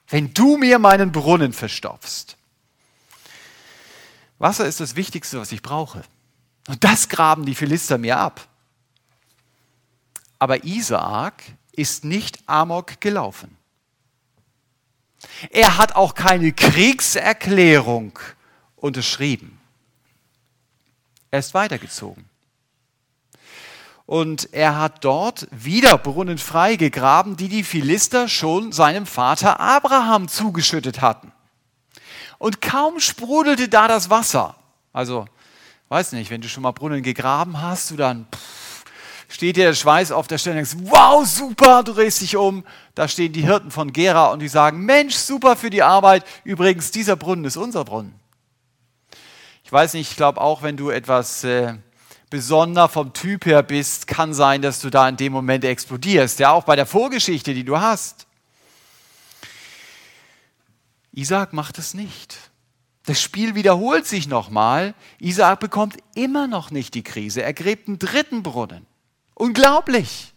[0.09, 2.37] wenn du mir meinen Brunnen verstopfst.
[4.39, 6.03] Wasser ist das Wichtigste, was ich brauche.
[6.67, 8.47] Und das graben die Philister mir ab.
[10.39, 13.57] Aber Isaak ist nicht amok gelaufen.
[15.49, 18.17] Er hat auch keine Kriegserklärung
[18.77, 19.59] unterschrieben.
[21.31, 22.28] Er ist weitergezogen.
[24.09, 30.99] Und er hat dort wieder Brunnen freigegraben, die die Philister schon seinem Vater Abraham zugeschüttet
[30.99, 31.31] hatten.
[32.39, 34.55] Und kaum sprudelte da das Wasser.
[34.93, 35.25] Also,
[35.89, 38.83] weiß nicht, wenn du schon mal Brunnen gegraben hast, du dann pff,
[39.27, 42.63] steht dir der Schweiß auf der Stelle und denkst, wow, super, du drehst dich um.
[42.95, 46.25] Da stehen die Hirten von Gera und die sagen, Mensch, super für die Arbeit.
[46.43, 48.19] Übrigens, dieser Brunnen ist unser Brunnen.
[49.63, 51.75] Ich weiß nicht, ich glaube auch, wenn du etwas äh,
[52.29, 56.39] besonder vom Typ her bist, kann sein, dass du da in dem Moment explodierst.
[56.39, 58.27] Ja, auch bei der Vorgeschichte, die du hast.
[61.11, 62.37] Isaac macht es nicht.
[63.05, 64.93] Das Spiel wiederholt sich nochmal.
[65.19, 67.41] Isaac bekommt immer noch nicht die Krise.
[67.41, 68.85] Er gräbt einen dritten Brunnen.
[69.33, 70.33] Unglaublich.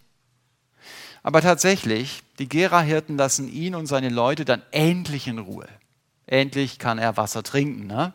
[1.22, 5.68] Aber tatsächlich, die Gera-Hirten lassen ihn und seine Leute dann endlich in Ruhe.
[6.26, 7.86] Endlich kann er Wasser trinken.
[7.86, 8.14] Ne?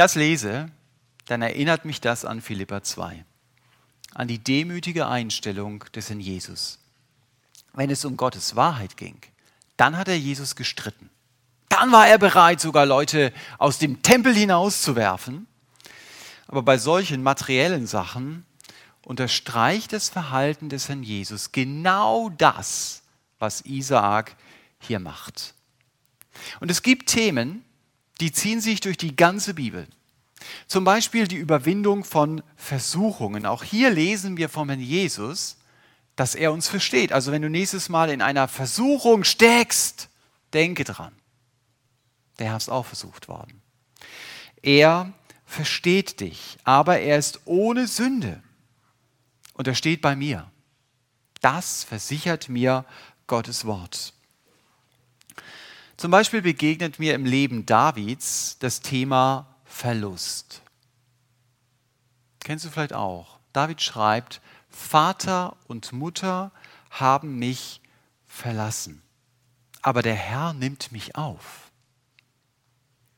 [0.00, 0.70] Das lese,
[1.26, 3.24] dann erinnert mich das an Philippa 2,
[4.14, 6.80] an die demütige Einstellung des Herrn Jesus
[7.72, 9.16] wenn es um Gottes Wahrheit ging,
[9.76, 11.10] dann hat er Jesus gestritten.
[11.68, 15.46] Dann war er bereit, sogar Leute aus dem Tempel hinauszuwerfen.
[16.48, 18.44] Aber bei solchen materiellen Sachen
[19.04, 23.02] unterstreicht das Verhalten des Herrn Jesus genau das,
[23.38, 24.36] was Isaak
[24.80, 25.54] hier macht.
[26.58, 27.64] Und es gibt Themen,
[28.20, 29.86] die ziehen sich durch die ganze Bibel.
[30.66, 33.46] Zum Beispiel die Überwindung von Versuchungen.
[33.46, 35.56] Auch hier lesen wir vom Herrn Jesus,
[36.16, 37.12] dass er uns versteht.
[37.12, 40.08] Also wenn du nächstes Mal in einer Versuchung steckst,
[40.52, 41.12] denke dran.
[42.38, 43.60] Der Herr ist auch versucht worden.
[44.62, 45.12] Er
[45.44, 48.42] versteht dich, aber er ist ohne Sünde.
[49.54, 50.50] Und er steht bei mir.
[51.40, 52.84] Das versichert mir
[53.26, 54.14] Gottes Wort.
[56.00, 60.62] Zum Beispiel begegnet mir im Leben Davids das Thema Verlust.
[62.42, 63.38] Kennst du vielleicht auch?
[63.52, 66.52] David schreibt, Vater und Mutter
[66.88, 67.82] haben mich
[68.26, 69.02] verlassen,
[69.82, 71.70] aber der Herr nimmt mich auf.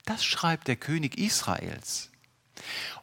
[0.05, 2.11] Das schreibt der König Israels.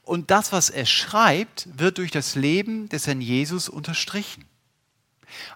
[0.03, 4.43] Und das, was er schreibt, wird durch das Leben des Herrn Jesus unterstrichen.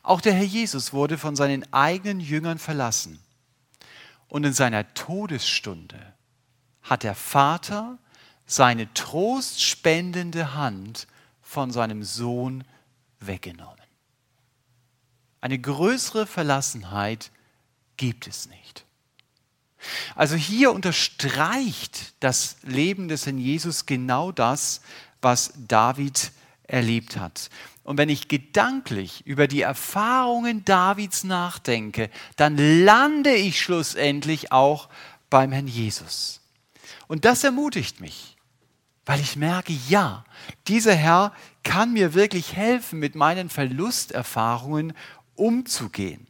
[0.01, 3.19] Auch der Herr Jesus wurde von seinen eigenen Jüngern verlassen.
[4.34, 6.12] Und in seiner Todesstunde
[6.82, 8.00] hat der Vater
[8.48, 11.06] seine trostspendende Hand
[11.43, 12.63] von seinem Sohn
[13.19, 13.78] weggenommen.
[15.39, 17.30] Eine größere Verlassenheit
[17.96, 18.86] gibt es nicht.
[20.15, 24.82] Also hier unterstreicht das Leben des Herrn Jesus genau das,
[25.22, 26.32] was David
[26.63, 27.52] erlebt hat.
[27.84, 34.89] Und wenn ich gedanklich über die Erfahrungen Davids nachdenke, dann lande ich schlussendlich auch
[35.30, 36.39] beim Herrn Jesus.
[37.08, 38.38] Und das ermutigt mich,
[39.06, 40.24] weil ich merke, ja,
[40.67, 44.93] dieser Herr kann mir wirklich helfen, mit meinen Verlusterfahrungen
[45.36, 46.28] umzugehen.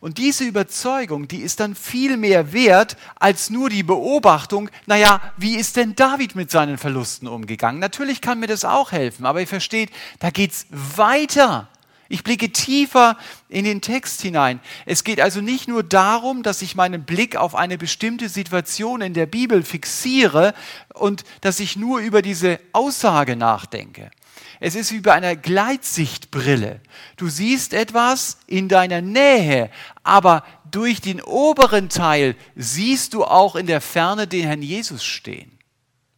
[0.00, 5.56] Und diese Überzeugung, die ist dann viel mehr wert als nur die Beobachtung, naja, wie
[5.56, 7.80] ist denn David mit seinen Verlusten umgegangen?
[7.80, 11.68] Natürlich kann mir das auch helfen, aber ihr versteht, da geht es weiter.
[12.12, 13.16] Ich blicke tiefer
[13.48, 14.58] in den Text hinein.
[14.84, 19.14] Es geht also nicht nur darum, dass ich meinen Blick auf eine bestimmte Situation in
[19.14, 20.52] der Bibel fixiere
[20.92, 24.10] und dass ich nur über diese Aussage nachdenke.
[24.60, 26.80] Es ist wie bei einer Gleitsichtbrille.
[27.16, 29.70] Du siehst etwas in deiner Nähe,
[30.02, 35.50] aber durch den oberen Teil siehst du auch in der Ferne den Herrn Jesus stehen.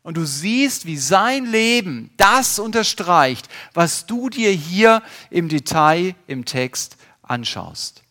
[0.03, 6.45] Und du siehst, wie sein Leben das unterstreicht, was du dir hier im Detail im
[6.45, 8.03] Text anschaust.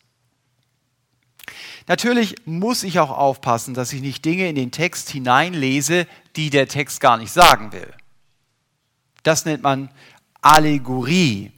[1.87, 6.69] Natürlich muss ich auch aufpassen, dass ich nicht Dinge in den Text hineinlese, die der
[6.69, 7.93] Text gar nicht sagen will.
[9.23, 9.89] Das nennt man
[10.41, 11.51] Allegorie.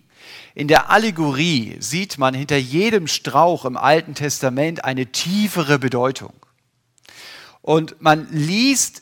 [0.56, 6.34] In der Allegorie sieht man hinter jedem Strauch im Alten Testament eine tiefere Bedeutung.
[7.62, 9.02] Und man liest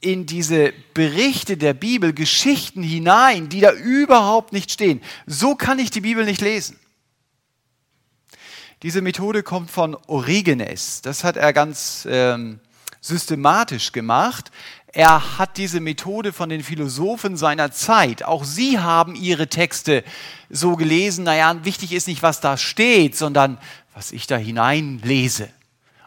[0.00, 5.00] in diese Berichte der Bibel Geschichten hinein, die da überhaupt nicht stehen.
[5.26, 6.78] So kann ich die Bibel nicht lesen.
[8.82, 11.02] Diese Methode kommt von Origenes.
[11.02, 12.60] Das hat er ganz ähm,
[13.02, 14.50] systematisch gemacht.
[14.92, 18.24] Er hat diese Methode von den Philosophen seiner Zeit.
[18.24, 20.02] Auch sie haben ihre Texte
[20.48, 23.58] so gelesen, naja, wichtig ist nicht, was da steht, sondern
[23.94, 25.48] was ich da hineinlese.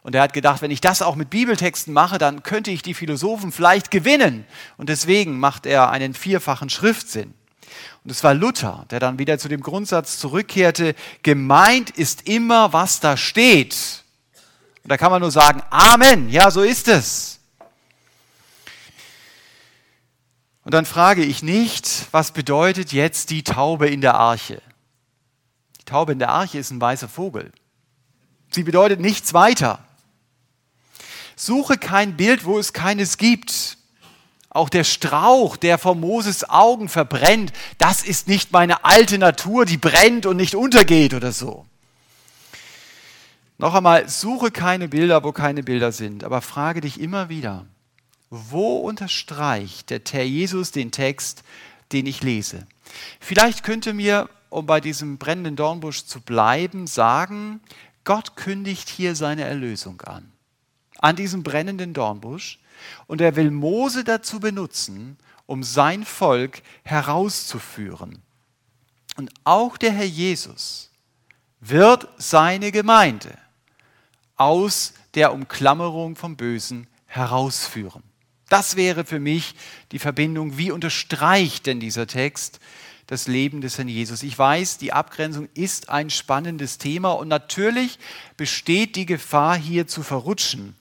[0.01, 2.93] Und er hat gedacht, wenn ich das auch mit Bibeltexten mache, dann könnte ich die
[2.93, 4.45] Philosophen vielleicht gewinnen.
[4.75, 7.33] Und deswegen macht er einen vierfachen Schriftsinn.
[8.03, 10.93] Und es war Luther, der dann wieder zu dem Grundsatz zurückkehrte,
[11.23, 14.03] gemeint ist immer, was da steht.
[14.83, 17.39] Und da kann man nur sagen, Amen, ja, so ist es.
[20.63, 24.61] Und dann frage ich nicht, was bedeutet jetzt die Taube in der Arche?
[25.79, 27.51] Die Taube in der Arche ist ein weißer Vogel.
[28.49, 29.79] Sie bedeutet nichts weiter.
[31.35, 33.77] Suche kein Bild, wo es keines gibt.
[34.49, 39.77] Auch der Strauch, der vor Moses Augen verbrennt, das ist nicht meine alte Natur, die
[39.77, 41.65] brennt und nicht untergeht oder so.
[43.57, 47.65] Noch einmal, suche keine Bilder, wo keine Bilder sind, aber frage dich immer wieder,
[48.35, 51.43] wo unterstreicht der Herr Jesus den Text,
[51.91, 52.65] den ich lese?
[53.19, 57.61] Vielleicht könnte mir, um bei diesem brennenden Dornbusch zu bleiben, sagen,
[58.03, 60.31] Gott kündigt hier seine Erlösung an.
[60.97, 62.57] An diesem brennenden Dornbusch.
[63.05, 68.23] Und er will Mose dazu benutzen, um sein Volk herauszuführen.
[69.15, 70.89] Und auch der Herr Jesus
[71.59, 73.37] wird seine Gemeinde
[74.37, 78.01] aus der Umklammerung vom Bösen herausführen.
[78.53, 79.55] Das wäre für mich
[79.91, 80.59] die Verbindung.
[80.59, 82.59] Wie unterstreicht denn dieser Text
[83.07, 84.21] das Leben des Herrn Jesus?
[84.21, 87.97] Ich weiß, die Abgrenzung ist ein spannendes Thema und natürlich
[88.37, 90.75] besteht die Gefahr, hier zu verrutschen.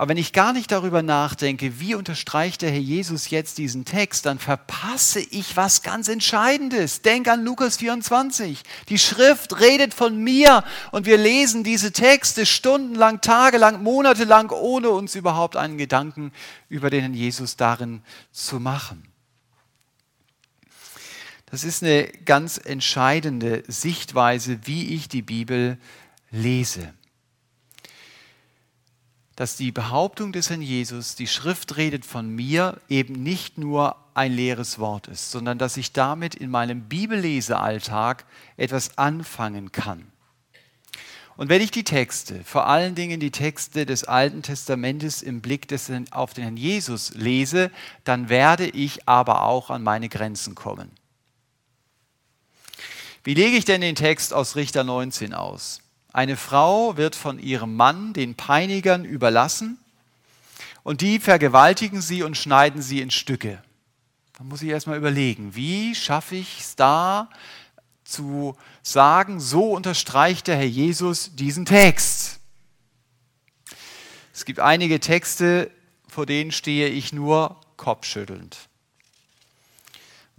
[0.00, 4.24] Aber wenn ich gar nicht darüber nachdenke, wie unterstreicht der Herr Jesus jetzt diesen Text,
[4.24, 7.02] dann verpasse ich was ganz Entscheidendes.
[7.02, 8.62] Denk an Lukas 24.
[8.88, 15.16] Die Schrift redet von mir und wir lesen diese Texte stundenlang, tagelang, monatelang, ohne uns
[15.16, 16.32] überhaupt einen Gedanken
[16.70, 18.00] über den Herrn Jesus darin
[18.32, 19.02] zu machen.
[21.50, 25.76] Das ist eine ganz entscheidende Sichtweise, wie ich die Bibel
[26.30, 26.94] lese
[29.40, 34.34] dass die Behauptung des Herrn Jesus, die Schrift redet von mir, eben nicht nur ein
[34.34, 38.26] leeres Wort ist, sondern dass ich damit in meinem Bibellesealltag
[38.58, 40.12] etwas anfangen kann.
[41.38, 45.66] Und wenn ich die Texte, vor allen Dingen die Texte des Alten Testamentes im Blick
[45.68, 47.70] des, auf den Herrn Jesus lese,
[48.04, 50.90] dann werde ich aber auch an meine Grenzen kommen.
[53.24, 55.80] Wie lege ich denn den Text aus Richter 19 aus?
[56.12, 59.78] Eine Frau wird von ihrem Mann den Peinigern überlassen
[60.82, 63.62] und die vergewaltigen sie und schneiden sie in Stücke.
[64.36, 67.28] Da muss ich erstmal überlegen, wie schaffe ich es da
[68.04, 72.40] zu sagen, so unterstreicht der Herr Jesus diesen Text.
[74.34, 75.70] Es gibt einige Texte,
[76.08, 78.69] vor denen stehe ich nur kopfschüttelnd.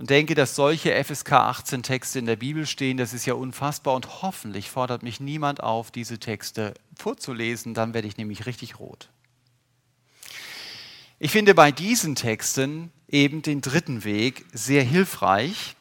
[0.02, 3.94] Und denke, dass solche FSK 18 Texte in der Bibel stehen, das ist ja unfassbar
[3.94, 9.10] und hoffentlich fordert mich niemand auf, diese Texte vorzulesen, dann werde ich nämlich richtig rot.
[11.20, 15.76] Ich finde bei diesen Texten eben den dritten Weg sehr hilfreich,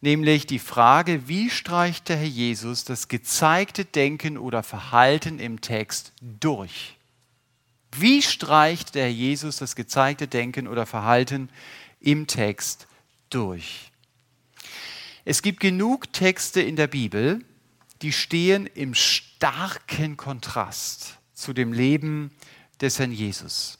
[0.00, 6.14] nämlich die Frage, wie streicht der Herr Jesus das gezeigte Denken oder Verhalten im Text
[6.20, 6.96] durch?
[7.92, 11.48] Wie streicht der Herr Jesus das gezeigte Denken oder Verhalten
[12.00, 12.88] im Text
[13.30, 13.90] durch?
[15.24, 17.44] Es gibt genug Texte in der Bibel,
[18.02, 22.30] die stehen im starken Kontrast zu dem Leben
[22.80, 23.78] des Herrn Jesus.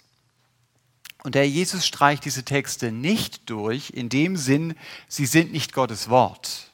[1.23, 4.75] Und der Jesus streicht diese Texte nicht durch, in dem Sinn,
[5.09, 6.71] sie sind nicht Gottes Wort.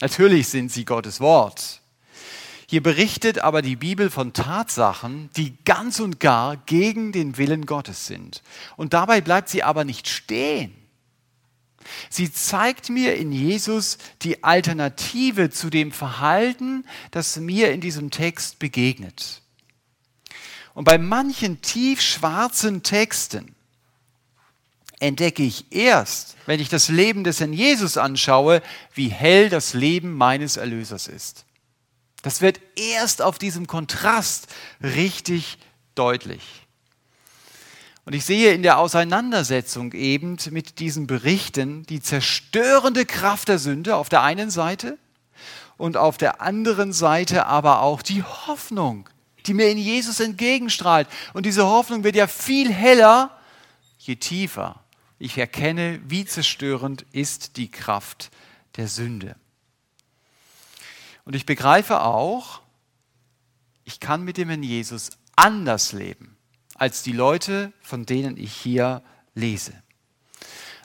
[0.00, 1.80] Natürlich sind sie Gottes Wort.
[2.68, 8.06] Hier berichtet aber die Bibel von Tatsachen, die ganz und gar gegen den Willen Gottes
[8.06, 8.42] sind.
[8.76, 10.74] Und dabei bleibt sie aber nicht stehen.
[12.10, 18.58] Sie zeigt mir in Jesus die Alternative zu dem Verhalten, das mir in diesem Text
[18.58, 19.42] begegnet.
[20.74, 23.54] Und bei manchen tiefschwarzen Texten,
[25.02, 28.62] entdecke ich erst, wenn ich das Leben des Herrn Jesus anschaue,
[28.94, 31.44] wie hell das Leben meines Erlösers ist.
[32.22, 34.46] Das wird erst auf diesem Kontrast
[34.80, 35.58] richtig
[35.96, 36.61] deutlich.
[38.04, 43.96] Und ich sehe in der Auseinandersetzung eben mit diesen Berichten die zerstörende Kraft der Sünde
[43.96, 44.98] auf der einen Seite
[45.76, 49.08] und auf der anderen Seite aber auch die Hoffnung,
[49.46, 51.08] die mir in Jesus entgegenstrahlt.
[51.32, 53.38] Und diese Hoffnung wird ja viel heller,
[53.98, 54.82] je tiefer
[55.20, 58.32] ich erkenne, wie zerstörend ist die Kraft
[58.76, 59.36] der Sünde.
[61.24, 62.60] Und ich begreife auch,
[63.84, 66.31] ich kann mit dem Herrn Jesus anders leben
[66.82, 69.04] als die Leute, von denen ich hier
[69.36, 69.72] lese.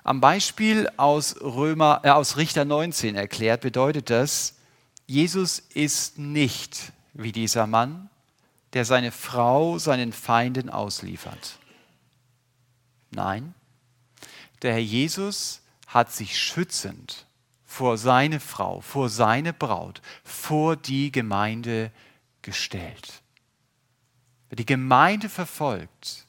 [0.03, 4.57] Am Beispiel aus, Römer, äh, aus Richter 19 erklärt bedeutet das,
[5.07, 8.11] Jesus ist nicht wie dieser Mann,
[8.73, 11.57] der seine Frau seinen Feinden ausliefert.
[13.09, 13.55] Nein,
[14.61, 17.25] der Herr Jesus hat sich schützend
[17.65, 21.91] vor seine Frau, vor seine Braut, vor die Gemeinde
[22.43, 23.23] gestellt.
[24.49, 26.25] Wer die Gemeinde verfolgt,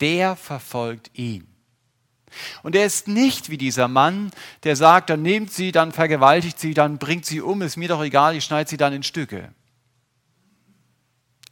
[0.00, 1.46] der verfolgt ihn.
[2.62, 4.30] Und er ist nicht wie dieser Mann,
[4.62, 8.02] der sagt, dann nehmt sie, dann vergewaltigt sie, dann bringt sie um, ist mir doch
[8.02, 9.52] egal, ich schneide sie dann in Stücke.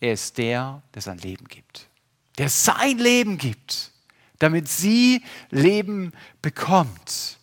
[0.01, 1.89] Er ist der, der sein Leben gibt,
[2.39, 3.91] der sein Leben gibt
[4.41, 7.39] damit sie Leben bekommt.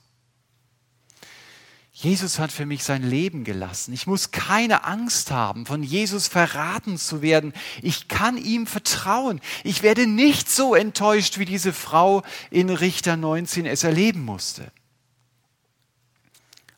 [2.00, 3.92] Jesus hat für mich sein Leben gelassen.
[3.92, 7.54] Ich muss keine Angst haben, von Jesus verraten zu werden.
[7.82, 9.42] Ich kann ihm vertrauen.
[9.64, 12.22] Ich werde nicht so enttäuscht, wie diese Frau
[12.52, 14.72] in Richter 19 es erleben musste.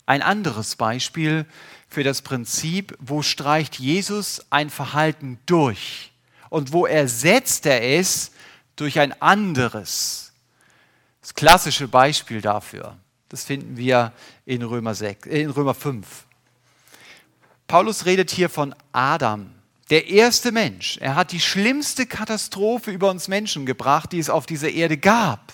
[0.05, 1.45] Ein anderes Beispiel
[1.89, 6.13] für das Prinzip, wo streicht Jesus ein Verhalten durch
[6.49, 8.31] und wo ersetzt er es
[8.77, 10.31] durch ein anderes.
[11.19, 12.97] Das klassische Beispiel dafür,
[13.29, 14.11] das finden wir
[14.45, 16.25] in Römer, 6, äh, in Römer 5.
[17.67, 19.51] Paulus redet hier von Adam,
[19.91, 20.97] der erste Mensch.
[20.97, 25.53] Er hat die schlimmste Katastrophe über uns Menschen gebracht, die es auf dieser Erde gab.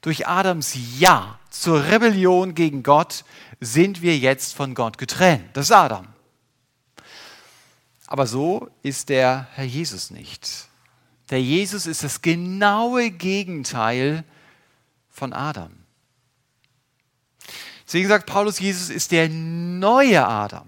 [0.00, 3.24] Durch Adams Ja zur Rebellion gegen Gott
[3.60, 5.50] sind wir jetzt von Gott getrennt.
[5.52, 6.08] Das ist Adam.
[8.08, 10.68] Aber so ist der Herr Jesus nicht.
[11.30, 14.24] Der Jesus ist das genaue Gegenteil
[15.08, 15.81] von Adam.
[17.92, 20.66] Deswegen sagt Paulus, Jesus ist der neue Adam.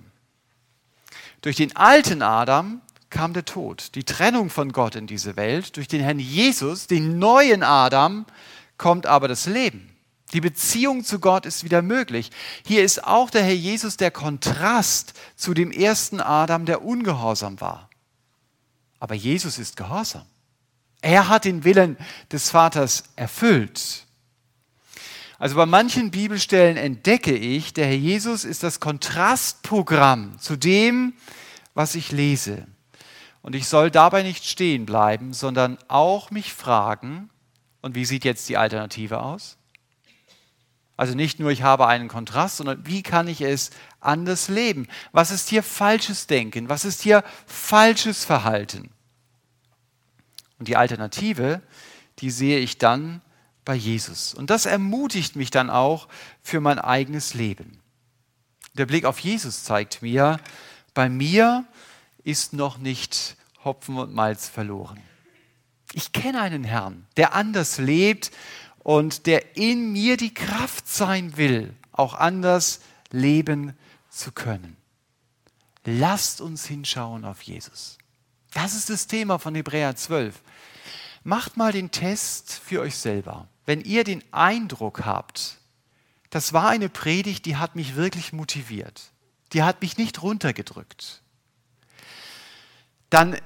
[1.41, 5.75] Durch den alten Adam kam der Tod, die Trennung von Gott in diese Welt.
[5.79, 8.27] Durch den Herrn Jesus, den neuen Adam,
[8.77, 9.97] kommt aber das Leben.
[10.35, 12.31] Die Beziehung zu Gott ist wieder möglich.
[12.63, 17.89] Hier ist auch der Herr Jesus der Kontrast zu dem ersten Adam, der ungehorsam war.
[18.99, 20.27] Aber Jesus ist gehorsam.
[21.01, 21.97] Er hat den Willen
[22.31, 24.04] des Vaters erfüllt.
[25.45, 31.13] Also bei manchen Bibelstellen entdecke ich, der Herr Jesus ist das Kontrastprogramm zu dem,
[31.75, 32.67] was ich lese.
[33.43, 37.29] Und ich soll dabei nicht stehen bleiben, sondern auch mich fragen,
[37.83, 39.59] und wie sieht jetzt die Alternative aus?
[40.97, 43.69] Also nicht nur, ich habe einen Kontrast, sondern wie kann ich es
[44.01, 44.89] anders leben?
[45.13, 46.71] Was ist hier falsches Denken?
[46.71, 48.89] Was ist hier falsches Verhalten?
[50.59, 51.61] Und die Alternative,
[52.21, 53.21] die sehe ich dann
[53.65, 54.35] bei Jesus.
[54.35, 56.09] Und das ermutigt mich dann auch
[56.43, 57.81] für mein eigenes Leben.
[58.75, 60.39] Der Blick auf Jesus zeigt mir,
[60.93, 61.65] bei mir
[62.25, 65.01] ist noch nicht Hopfen und Malz verloren.
[65.93, 68.33] Ich kenne einen Herrn, der anders lebt
[68.81, 73.77] und der in mir die Kraft sein will, auch anders leben
[74.11, 74.77] zu können.
[75.85, 77.99] Lasst uns hinschauen auf Jesus.
[78.53, 80.41] Das ist das Thema von Hebräer 12.
[81.23, 83.49] Macht mal den Test für euch selber.
[83.67, 85.59] Wenn ihr den Eindruck habt,
[86.31, 89.13] das war eine Predigt, die hat mich wirklich motiviert,
[89.53, 91.23] die hat mich nicht runtergedrückt,
[93.09, 93.37] dann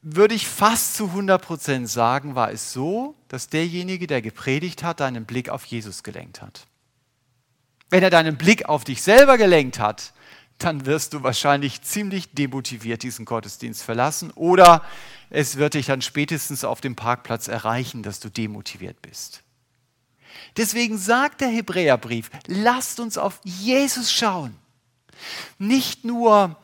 [0.00, 5.24] würde ich fast zu 100% sagen, war es so, dass derjenige, der gepredigt hat, deinen
[5.24, 6.66] Blick auf Jesus gelenkt hat.
[7.90, 10.12] Wenn er deinen Blick auf dich selber gelenkt hat,
[10.58, 14.82] dann wirst du wahrscheinlich ziemlich demotiviert diesen Gottesdienst verlassen oder
[15.30, 19.43] es wird dich dann spätestens auf dem Parkplatz erreichen, dass du demotiviert bist.
[20.56, 24.54] Deswegen sagt der Hebräerbrief, lasst uns auf Jesus schauen.
[25.58, 26.56] Nicht nur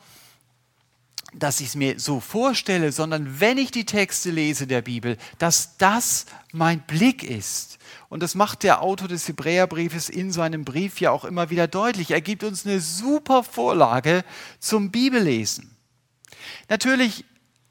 [1.33, 5.77] dass ich es mir so vorstelle, sondern wenn ich die Texte lese der Bibel, dass
[5.77, 7.79] das mein Blick ist.
[8.09, 12.11] Und das macht der Autor des Hebräerbriefes in seinem Brief ja auch immer wieder deutlich.
[12.11, 14.25] Er gibt uns eine super Vorlage
[14.59, 15.77] zum Bibellesen.
[16.68, 17.25] Natürlich,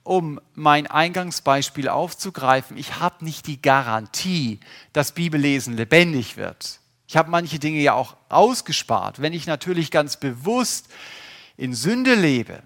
[0.03, 4.59] um mein Eingangsbeispiel aufzugreifen, ich habe nicht die Garantie,
[4.93, 6.79] dass Bibellesen lebendig wird.
[7.07, 9.21] Ich habe manche Dinge ja auch ausgespart.
[9.21, 10.89] Wenn ich natürlich ganz bewusst
[11.57, 12.61] in Sünde lebe,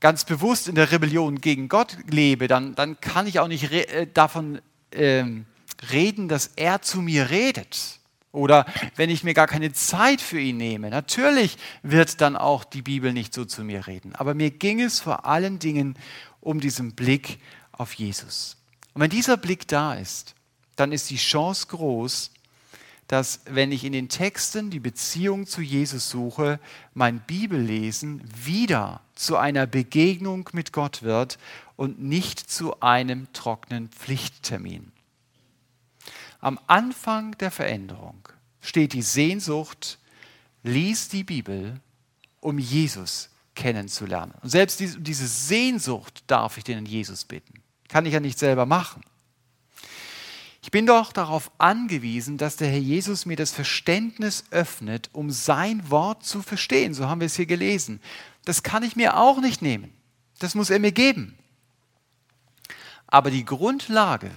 [0.00, 3.88] ganz bewusst in der Rebellion gegen Gott lebe, dann, dann kann ich auch nicht re
[3.88, 4.60] äh, davon
[4.92, 5.46] ähm,
[5.92, 7.98] reden, dass er zu mir redet.
[8.30, 10.90] Oder wenn ich mir gar keine Zeit für ihn nehme.
[10.90, 14.14] Natürlich wird dann auch die Bibel nicht so zu mir reden.
[14.14, 15.96] Aber mir ging es vor allen Dingen
[16.40, 17.40] um diesen Blick
[17.72, 18.56] auf Jesus.
[18.94, 20.34] Und wenn dieser Blick da ist,
[20.76, 22.30] dann ist die Chance groß,
[23.08, 26.60] dass wenn ich in den Texten die Beziehung zu Jesus suche,
[26.92, 31.38] mein Bibellesen wieder zu einer Begegnung mit Gott wird
[31.76, 34.92] und nicht zu einem trockenen Pflichttermin.
[36.40, 38.28] Am Anfang der Veränderung
[38.60, 39.98] steht die Sehnsucht,
[40.62, 41.80] lies die Bibel,
[42.40, 44.32] um Jesus kennenzulernen.
[44.40, 47.60] Und selbst diese Sehnsucht darf ich den Jesus bitten.
[47.88, 49.02] Kann ich ja nicht selber machen.
[50.62, 55.90] Ich bin doch darauf angewiesen, dass der Herr Jesus mir das Verständnis öffnet, um sein
[55.90, 56.94] Wort zu verstehen.
[56.94, 58.00] So haben wir es hier gelesen.
[58.44, 59.92] Das kann ich mir auch nicht nehmen.
[60.38, 61.36] Das muss er mir geben.
[63.08, 64.30] Aber die Grundlage,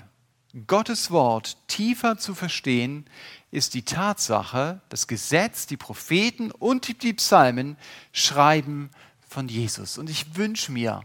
[0.65, 3.05] Gottes Wort tiefer zu verstehen,
[3.51, 7.77] ist die Tatsache, das Gesetz, die Propheten und die Psalmen
[8.13, 8.89] schreiben
[9.31, 9.97] von Jesus.
[9.97, 11.03] Und ich wünsche mir,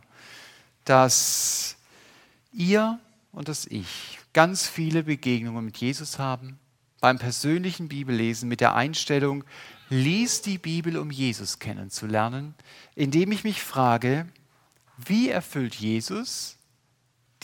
[0.85, 1.77] dass
[2.53, 2.99] ihr
[3.33, 6.59] und dass ich ganz viele Begegnungen mit Jesus haben,
[7.01, 9.45] beim persönlichen Bibellesen mit der Einstellung,
[9.91, 12.55] lies die Bibel, um Jesus kennenzulernen,
[12.95, 14.27] indem ich mich frage,
[14.97, 16.57] wie erfüllt Jesus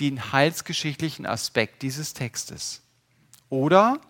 [0.00, 2.82] den heilsgeschichtlichen Aspekt dieses Textes?
[3.50, 4.00] Oder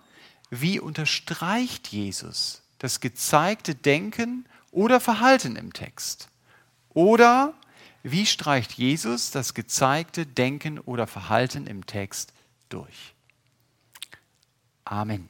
[0.48, 6.28] wie unterstreicht Jesus das gezeigte Denken oder Verhalten im Text?
[6.94, 7.54] Oder
[8.02, 12.32] wie streicht Jesus das gezeigte Denken oder Verhalten im Text
[12.68, 13.14] durch.
[14.84, 15.28] Amen.